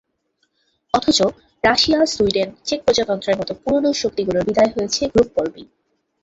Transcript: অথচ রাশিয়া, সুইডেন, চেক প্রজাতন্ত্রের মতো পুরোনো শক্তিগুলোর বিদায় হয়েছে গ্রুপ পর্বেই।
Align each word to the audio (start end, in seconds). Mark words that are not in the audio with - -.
অথচ 0.93 1.19
রাশিয়া, 1.63 1.99
সুইডেন, 2.05 2.49
চেক 2.65 2.79
প্রজাতন্ত্রের 2.85 3.39
মতো 3.39 3.53
পুরোনো 3.55 3.89
শক্তিগুলোর 3.93 4.47
বিদায় 4.47 4.71
হয়েছে 4.75 5.01
গ্রুপ 5.07 5.29
পর্বেই। 5.35 5.67